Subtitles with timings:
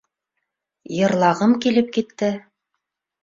[0.99, 2.31] Йырлағым килеп китте.